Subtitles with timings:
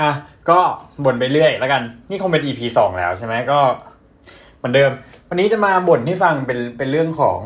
[0.00, 0.10] อะ
[0.50, 0.58] ก็
[1.04, 3.58] บ่นไปเรื่อยแล้วกัน นี่คงเป็น EP สองแล้วใช่ไหมก็
[4.56, 4.90] เหมือนเดิม
[5.28, 7.38] วันนี้จะมาบ่นให้ฟังเป็นเป็นเรื่องของ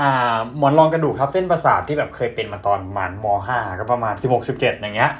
[0.00, 5.12] อ่าหมอนรองกระดูกทับเส้นประสาทที่แบบเคยเป็นมาตอนประมาณมห้าก็ประมาณสิบหกสิบเจ็ดอย่างเงี้ย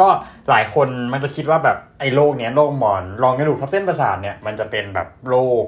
[0.00, 0.08] ก็
[0.50, 5.64] หลายคนมันจะคิดว่าแบบไอ้โรคเนี้ยโรคหมอนรองกระดูกทับเส้นประสาทเนี่ยมันจะเป็นแบบโรค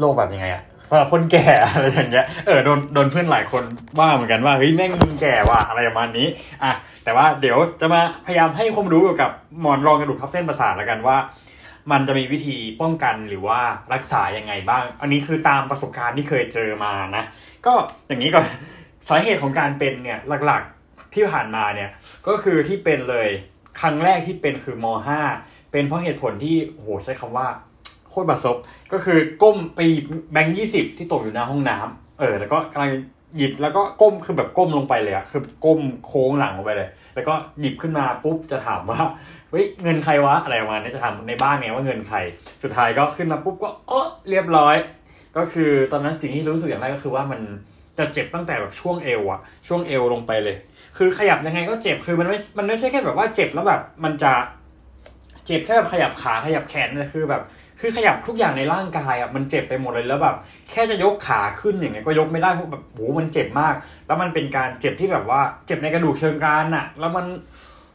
[0.00, 3.64] โรคแบบยังไงอะ สำหรับคนแก่อะไรอย่างเงี้ย เออโดนโดนเพื่อนหลายคน
[3.98, 6.26] ว่าเหมือนกันว่าเฮ้ยแม่งมึงแก่ว่ะอะไรประมาณนี้
[6.64, 6.72] อะ
[7.04, 9.30] แต่ว่าเดี๋ยวจะมาพยายามให้ความรู้เกี่ยวกับ
[9.60, 11.16] หมอนรองกระดูกทับเส้นประสาทแล้วกันว่า
[11.90, 13.60] มันจะมีวิธีป้องกันหรือว่า
[13.94, 17.24] รักษายังไงบ้าง อันนี้คือตามประสบการณ์ที่เคยเจอมานะ
[17.66, 17.72] ก็
[18.08, 18.46] อย่างนี้ก่อน
[19.08, 21.90] สาเหตุของการเป็นเนี่ยหลักๆที่ผ่านมาเนี่ย
[22.26, 23.28] ก็คือที่เป็นเลย
[23.80, 24.86] ครั้งแรกที่เป็นคือม
[25.28, 27.46] .5 เป็นเพราะเหตุผลที่โหใช้คำว่า
[28.16, 28.56] คตรบาดซบ
[28.92, 32.90] ก็คือก้มไปหยิบแบงค์ยี่สิบที่ตกอยู่หน้าห้องน้ำเออ แล้วก็กำลัง
[33.36, 39.00] หยิบแล้วก็ก้มคือแบบก้มลงไปเลยอะคือก้มโค้งหลังลงไปเลย แล้วก็หยิบขึ้นมาปุ๊บจะถามว่า
[39.50, 42.18] เฮ้ยเงินใครวะอะไรประมาณนี้จะถามในบ้านไงว่าเงินใคร
[42.62, 44.76] สุดท้ายก็ขึ้นมาปุ๊บก็เออเรียบร้อย
[45.36, 47.40] ก็คือตอนนั้นสิ่งที่รู้สึกอย่างแรกก็คือว่ามัน
[47.98, 50.56] จะเจ็บตั้งแต่แบบช่วงเอวอะช่วงเอวลงไปเลย
[50.96, 54.32] คือขยับยังไงก็เจ็บคือมันไม่มันไม่ใช่แค่แบบว่าเจ็บแล้วแบบมันจะ
[55.46, 57.42] เจ็บแค่แบบขยับขาขยับแขนนะคือแบบ
[57.80, 60.36] คือขยับทุกอย่างในร่างกายอะมันเจ็บไปหมดเลยแล้วแบบ
[60.70, 63.74] แค่จะยกขาขึ้นอย่างเงี้ยก็ยกไม่ได้เพราะแบบโหมันเจ็บมาก
[64.06, 67.26] แล้วมันเป็นการเจ็บที่แบบว่าเจ็บในกระดูกเชิงกรานอะ แล้วมัน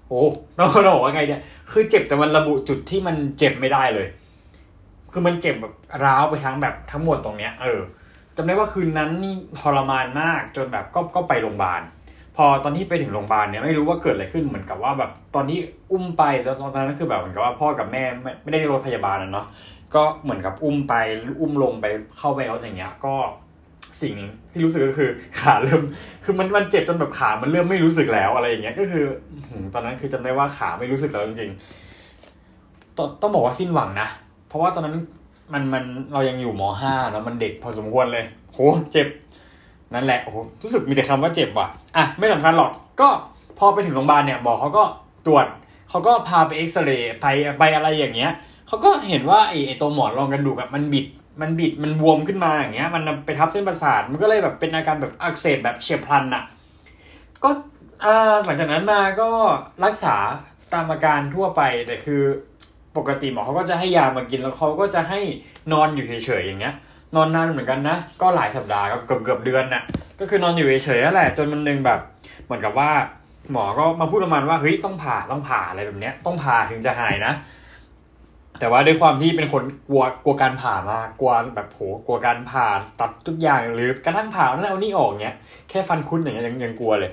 [0.08, 0.22] โอ้
[0.58, 4.08] เราเราบอกว่าไงเนี่ยคือเจ็บแต่มันระบุจุดที่มันเจ็บไม่ได้เลย
[5.12, 5.74] คือมันเจ็บแบบ
[6.04, 7.82] ร้าวไปทั้งแบบทั้งหมดตรงเนี้ย เออ
[8.36, 11.82] จำได้ว่าคืนนั้นนี่ทรมานมากจนแบบก็ก็ไปโรงพยาบาล
[12.38, 15.60] พอตอนที่ไปถึงโรงพยาบาลเนี่ยไม่รู้ว่าเกิดอะไรขึ้นเหมือนกับว่าแบบตอนที่
[15.92, 19.48] อุ้มไปแล้วตอนนั้นคือแบบเหมือนกับว่าพ่อกับแม่ไม่ไม่ได้รถพยาบาลนะเนาะ
[19.96, 20.94] ก็เหมือนกับอุ้มไป
[21.42, 21.86] อุ้มลงไป
[22.18, 23.16] เข้าไปรถอย่างเงี้ย ก็
[24.02, 24.16] สิ่ง
[24.52, 25.82] ที่รู้สึกก็คือขาเริ่ม
[26.24, 29.06] คือมันมันเจ็บจนแบบขามันเริ่มไม่รู้สึกแล้วอะไรอย่างเงี้ยก็คือ
[29.74, 34.08] ตอนนั้นคือจำได้ว่าขาไม่รู้สึกแล้วจริงๆต้องต้องบอกว่าสิ้นหวังนะ
[34.48, 34.96] เพราะว่าตอนนั้น
[35.54, 38.60] มันมันเรายังอยู่มห้าแล้วมันเด็กพอสมควรเลยโห
[38.92, 39.08] เจ็บ
[39.94, 42.72] นั่นแหละโอ้โหรู้สึกมีแต่คำว่าเจ็บว่ะอะไม่สำคัญหรอก
[43.02, 43.10] ก็
[43.60, 44.84] พอไปถึงโรงพยาบาลเนี่ยหมอเขาก็
[45.26, 45.46] ตรวจ
[45.90, 47.26] เขาก็พาไปเอ็กซเรย์ไป
[47.60, 48.32] ไปอะไรอย่างเงี้ย
[48.68, 51.06] เขาก็เห็นว่าไอ้ไอ้ตัวหมอนรองกระดูกอะมันบิด
[51.42, 56.44] มันบิดมันบวมขึ้นมาอย่างเงี้ย มันไปทับเส้นประสาทมันก็เลยแบบเป็นอาการแบบอักเสบแบบเฉียบพลันอะ
[57.44, 57.50] ก็
[58.46, 59.30] หลังจากนั้นมาก็
[59.86, 60.16] รักษา
[60.74, 62.22] ตามอาการทั่วไปแต่คือ
[62.98, 65.20] ปกติหมอเขาก็จะให้ยามากินแล้วเขาก็จะให้
[65.72, 66.76] นอนอยู่เฉยๆอย่างเงี้ย
[67.16, 69.84] นอนนานเหมือนกันนะ ก็หลายสัปดาห์ก็เกือบเกือบเดือนน่ะ
[70.20, 72.00] ก็คือนอนอยู่เฉยๆนั่นแหละจนมันนึงแบบ
[72.46, 72.92] เหมือนกับว่า
[73.52, 77.34] หมอก็มาพูดประมาณว่าเฮ้ยต้องผ่าต้องผ่าอะไรแบบเนี้ย ต้องผ่าถึงจะหายนะ
[78.60, 82.66] แต่ว่าด้วยความที่เป็นคนกลัวกลัวการผ่ามากกลัวแบบโหกลัวการผ่า
[83.02, 85.36] ตัดทุกอย่างหรือกระทั่งผ่านั่นเอานี่ออกเนี้ย
[85.70, 87.12] แค่ฟันคุดอย่างเงี้ยยังยังกลัวเลย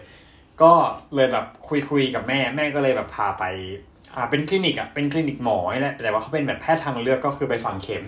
[0.62, 0.72] ก็
[1.14, 3.44] เลยแบบคุยคุยกับแม่แม่ก็เลยแบบพาไป
[4.14, 8.02] อ่าเป็นคลินิกอะเป็นคลินิกหมอนี่แหละแต่ว่าเขาเป็นแบบแพทย์ทางเลือกก็คือไปฝังเข็ม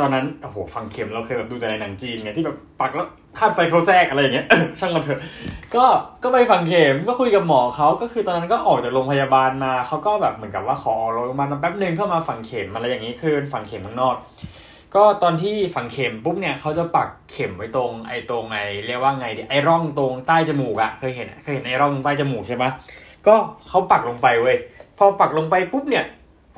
[0.00, 4.46] ตอนนั้นโอ้โหฟังเข็มเราเคยแบบดูแต่ในหนังจีนไงที่แบบปักแล้วธาตุไฟเขาแทรกอะไรอย่างเงี้ย
[4.78, 5.20] ช่างมันเถอะ
[5.74, 5.84] ก็
[6.22, 14.14] ก็ไปฝังเข็มก็คุยกับหมอเขาก็คือตอนนั้นก็ออกจากโรงพยาบาลมาเขาก็แบบเหมือนกับว่าขอออกโรงพยาบาลมาแป๊บนึงเพื่อมาฝังเข็มอะไรอย่างนี้คือเป็นฝังเข็มข้างนอก
[14.94, 22.64] ก็ตอนที่ฝังเข็มปุ๊บเนี่ยเขาจะปักเข็มไว้ตรงไอ้ตรงไอ้เรียกว่าไงดิไอ้ร่องตรงใต้จมูกอะเคยเห็นเคยเห็นไอ้ร่องใต้จมูกใช่ไหม
[23.26, 23.34] ก็
[23.68, 24.56] เขาปักลงไปเว้ย
[24.98, 26.04] พอปักลงไปปุ๊บเนี่ย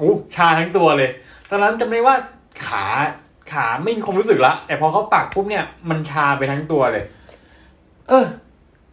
[0.01, 1.11] อู้ชาทั้งตัวเลย
[1.51, 2.17] ตอนนั้นจำได้ว่า
[2.67, 2.85] ขา
[3.53, 7.05] ขาไม่มีความรู้สึกละแต่พอเขาปักปุ๊บเนี่ยมันชาไปทั้งตัวเลย
[8.09, 8.27] เออ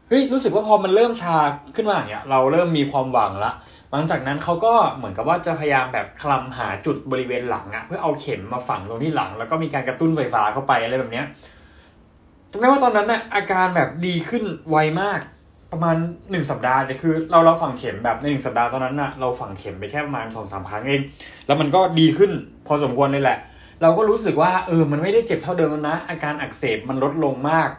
[0.08, 1.38] เฮ้ยรู้สึกว่าพอมันเริ่มชา
[1.76, 3.52] ขึ้นมาอย่างเงี้ย เราเริ่มมีความหวังละ
[3.92, 11.26] หลังจากนั้นเขาก็เหมือนกับว่าจะพยายามแบบคลำหาจุดบริเวณหลังอะเพื่อเอาเข็มมาฝังตรงที่หลัง แล้วก็มีการกระตุ้นไฟฟ้าเข้าไปอะไรแบบเนี้ย
[12.52, 15.20] จำได้ว่าตอนนั้นน่ะอาการแบบดีขึ้นไวมาก
[15.72, 15.96] ประมาณ
[16.32, 21.02] หนึ่งสัปดาห์เนี่ยคือ เราเราฝังเข็มแบบในหนึ่งสัปดาห์ตอนนั้นน่ะเราฝังเข็มไปแค่ประมาณสองสามครั้งเอง
[21.48, 22.32] แล้วมันก็ดีขึ้น
[22.68, 23.38] พอสมควรเลยแหละ
[23.82, 27.70] เราก็รู้สึกว่าเออมันไม่ได้เจ็บเท่าเดิมแล้วนะ อาการอักเสบมันลดลงมาก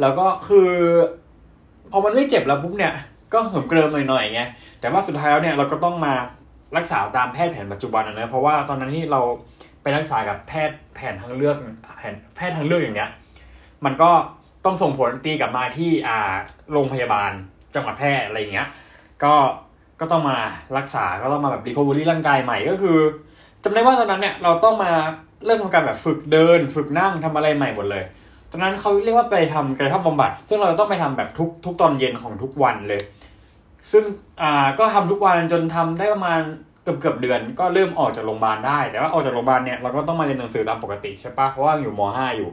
[0.00, 0.68] แล้วก็คือ
[1.90, 2.92] พอมันไม่เจ็บแล้วปุ๊บเนี่ย
[3.32, 4.42] ก็เหิมเกริมหน่อยๆไง
[4.80, 6.14] แต่ว่าสุดท้ายแล้วเนี่ยเราก็ต้องมา
[6.76, 9.20] รักษาตามแพทย์แผนปัจจุบันนะเพราะว่าตอนนั้นที่เรา
[9.82, 11.56] ไปรักษากับแพทย์แผนทางเลือก
[11.98, 13.10] แผนแพทย์ทางเลือกอย่างเนี้ย
[13.84, 14.10] มันก็
[14.64, 16.32] ต้องส่งผลตีกลับมาที่อ่า
[16.72, 17.30] โรงพยาบาล
[17.74, 18.68] จังหวัดแพร่อะไรอย่างเงี้ย
[19.24, 19.34] ก็
[20.00, 20.38] ก็ต้องมา
[20.78, 22.98] รักษาก็ต้องมาแบบ recovery ร่างกายใหม่ก็คือ
[23.62, 24.92] จำได้ว่าตอนนั้นเนี่ยเราต้องมา
[25.44, 28.04] เริ่มทำการแบบฝึกเดิน ฝึกนั่งทำอะไรใหม่หมดเลย
[28.50, 33.00] ตอนนั้นเขาเรียกว่าไปทำกายภาพบำบัด ซึ่งเราต้องไปทำแบบทุกทุกตอนเย็นของทุกวันเลย
[33.92, 34.04] ซึ่ง
[34.42, 36.40] อ่าก็ทำทุกวันจนทำได้ประมาณ
[36.82, 42.50] เกือบเกือบเดือน ก็เริ่มออกจากโรงพยาบาลได้ แต่ว่าออกจากโรงพยาบาลเนี่ยเราก็ต้องมาเรียนหนังสือตามปกติใช่ปะเพราะว่าอยู่ม .5 อยู่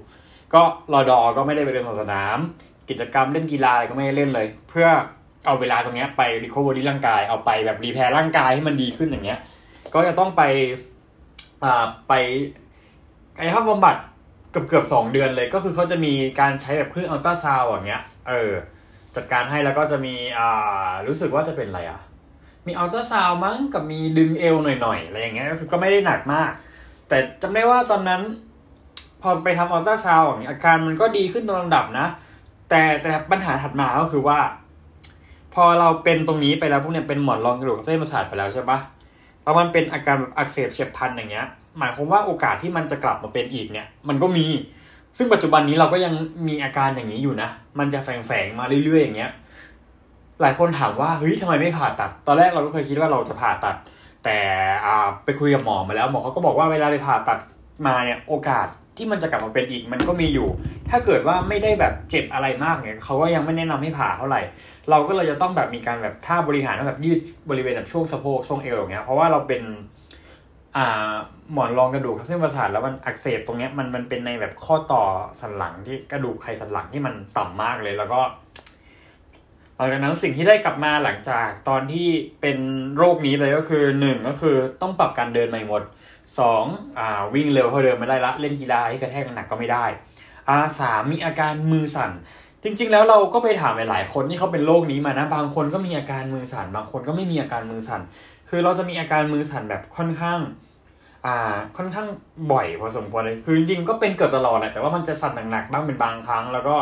[0.54, 0.62] ก็
[0.94, 2.38] รอดอก็ไม่ได้ไปเรียนสนาม
[2.90, 4.88] กิจกรรมเล่นกีฬาอะไรก็ไม่ได้เล่นเลย เพื่อ
[5.46, 9.40] เอาเวลาตรงเนี้ยไป recovery ร่างกาย เอาไปแบบ repair ร่างกายให้มันดีขึ้นอย่างเงี้ย
[9.94, 10.42] ก็จะต้องไป
[11.64, 12.14] อ่าไป
[13.38, 13.96] กายภาพบำบัด
[14.52, 18.52] เกือบเกือบสองเดือนเลยก็คือเขาจะมีการใช้แบบเครื่องอัลตราซาวอย่างเงี้ย เออ
[19.16, 22.00] จัดการให้แล้วก็จะมีอ่ารู้สึกว่าจะเป็นอะไรอะ
[22.68, 26.50] มีอัลตราซาวมั้งกับมีดึงเอวหน่อยๆอะไรอย่างเงี้ยก็คือก็ไม่ได้หนักมาก
[27.08, 28.22] แต่จำได้ว่าตอนนั้น
[29.22, 32.08] พอไปทำอัลตราซาวอย่างเงี้ยอาการมันก็ดีขึ้นตามลำดับนะ
[32.70, 34.40] แต่แต่ปัญหาถัดมาก็คือว่า
[35.54, 38.80] พอเราเป็นตรงนี้ไปแล้วพวกเนี้ยเป็นหมอนรองกระดูกเส้นประสาทไปแล้วใช่ปะ
[39.44, 41.48] แล้วมันเป็นอาการแบบอักเสบเฉียบพลันอย่างเงี้ย
[41.80, 44.48] หมายความว่าโอกาสที่มันจะกลับมาเป็นอีกเนี่ย มันก็มี
[45.18, 46.14] ซึ่งปัจจุบันนี้เราก็ยัง
[46.48, 47.50] มีอาการอย่างนี้อยู่นะ
[47.80, 49.32] มันจะแฝงๆมาเรื่อยๆอย่างเงี้ย
[50.42, 53.76] หลายคนถามว่าเฮ้ยทำไมไม่ผ่าตัด ตอนแรกเราก็เคยคิดว่าเราจะผ่าตัด
[54.24, 54.38] แต่
[55.26, 57.40] ไปคุยกับหมอมาแล้วหมอเขาก็บอกว่าเวลาไปผ่าตัด
[57.88, 58.68] มาเนี่ยโอกาส
[58.98, 60.48] ที่มันจะกลับมาเป็นอีกมันก็มีอยู่
[60.90, 64.42] ถ้าเกิดว่าไม่ได้แบบเจ็บอะไรมากเนี่ยเขาก็ยังไม่แนะนำให้ผ่าเท่าไหร่
[64.90, 69.62] เราก็เลยจะต้องแบบมีการแบบท่าบริหารแบบยืดบริเวณแบบช่วงสะโพกช่วงเอวอย่างเงี้ย เพราะว่าเราเป็น
[70.78, 71.14] อ่า
[71.54, 75.04] หมอนรองกระดูกทับเส้นประสาทแล้วมันอักเสบตรงเนี้ยมันมันเป็นในแบบข้อต่อ
[75.42, 78.22] สันหลังที่กระดูกไขสันหลังที่มันต่ำมากเลยแล้วก็
[79.76, 82.08] หลังจากนั้นสิ่งที่ได้กลับมาหลังจากตอนที่
[82.42, 82.58] เป็น
[82.98, 85.84] โรคนี้เลยก็คือหนึ่งก็คือต้องปรับการเดินใหม่หมด
[86.40, 86.66] สอง
[87.00, 89.86] อ่าวิ่งเร็วเท่าเดิมไม่ได้ละเล่นกีฬาที่กระแทกหนักก็ไม่ได้
[90.50, 92.12] อ่าสามมีอาการมือสั่น
[92.64, 98.02] จริง ๆ แล้วเราก็ไปถามหลายๆคนที่เขาเป็นโรคนี้มานะบางคนก็มีอาการมือสั่นบางคนก็ไม่มีอาการมือสั่น
[98.56, 100.40] คือเราจะมีอาการมือสั่นแบบค่อนข้าง
[101.26, 102.08] อ่า ค่อนข้าง
[102.52, 106.76] บ่อยพอสมควรเลย คือจริงๆก็เป็นเกือบตลอดแหละแต่ว่ามันจะสั่นหนักๆบ้างเป็นบางครั้ง แล้วก็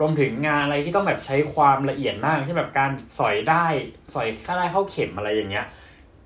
[0.00, 3.66] รวมถึงงานอะไรที่ต้องแบบใช้ความละเอียดมากเช่แบบการสอยได้
[4.14, 5.66] สอยข้าได้เข้าเข็มอะไรอย่างเงี้ย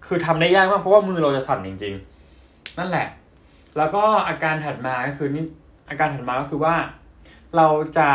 [0.07, 1.95] คือทำได้ยากมากเพราะว่ามือเราจะสั่นจริง
[2.37, 3.07] ๆ นั่นแหละ
[3.77, 5.45] แล้วก็อาการถัดมาก็คือนี่
[5.89, 6.75] อาการถัดมาก็คือว่า
[7.57, 7.67] เรา
[7.99, 8.09] จะ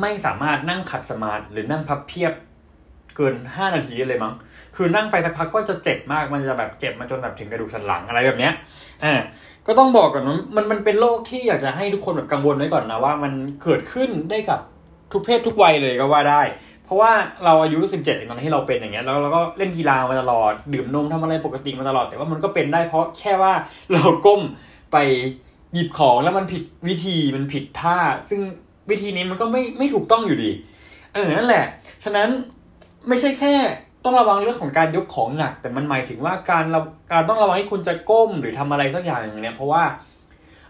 [0.00, 2.32] ไม่สามารถนั่งขัดสมาธิหรือนั่งพับเพียบ
[3.16, 4.34] เกินห้านาทีเลยมั้ง
[4.76, 8.52] คือนั่งไปสักพักก็จะเจ็บมากมันจะแบบเจ็บมาจนแบบถึงกระดูกสันหลังอะไรแบบเนี้ย
[9.04, 9.14] อ่า
[9.66, 13.32] ก็ต้องบอกก่อนว่ามันมันเป็นโรคที่อยากจะให้ทุกคนแบบกังวลไว้ก่อนนะว่ามัน
[13.62, 14.60] เกิดขึ้นได้กับ
[15.12, 16.42] ทุกเพศทุกวัยเลยก็ว่าได้
[16.84, 17.12] เพราะว่า
[17.44, 23.52] เราอายุสิบเจ็ดตอนที่เราเป็นอย่างเงี้ยแล้วเราก็เล่นกีฬามาตลอด ดื่มนมทำอะไรปกติมาตลอด แต่ว่ามันก็เป็นได้เพราะแค่ว่า
[23.92, 24.40] เราก้ม
[24.92, 24.96] ไป
[25.72, 27.98] หยิบของแล้วมันผิดวิธีมันผิดท่า
[28.28, 28.40] ซึ่ง
[28.90, 30.50] วิธีนี้มันก็ไม่ไม่ถูกต้องอยู่ดี
[31.12, 31.64] เออนั่นแหละ
[32.04, 32.28] ฉะนั้น
[33.08, 33.54] ไม่ใช่แค่
[34.04, 36.80] ต้องระวังเรื่องของการยกของหนัก แต่มันหมายถึงว่าการระ
[37.12, 39.82] การต้องระวังที่คุณจะก้มหรือทำอะไรสักอย่างอย่างเนี้ยเพราะว่า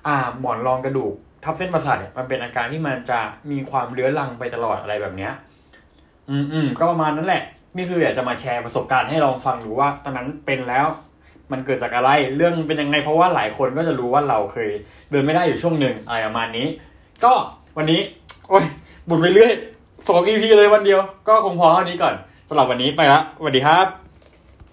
[0.07, 1.13] อ่าหมอนรองกระดูก
[1.45, 3.21] ทับเส้นประสาทเนี่ยมันเป็นอาการที่มันจะ
[3.51, 5.33] มีความเลื้อรังไปตลอดอะไรแบบเนี้ย
[6.31, 7.43] อืมอืมก็ประมาณนั้นแหละ
[7.77, 10.87] นี่คืออยากจะมาแชร์ประสบการณ์ให้ลองฟังดูว่า ตอนนั้นเป็นแล้ว
[11.53, 14.71] มันเกิดจากอะไรเรื่องเป็นยังไง เพราะว่าหลายคนก็จะรู้ว่าเราเคย
[15.11, 16.67] เดินไม่ได้อยู่ช่วงหนึ่งอะไรประมาณนี้
[17.25, 17.33] ก็
[17.77, 18.01] วันนี้
[18.49, 18.65] โอ้ย
[19.09, 19.53] บุญไปเรื่อย
[20.09, 22.15] สอง EP เลยวันเดียว ก็คงพอเท่านี้ก่อน
[22.49, 24.04] สำหรับวันนี้ไปละสวัสดีครับ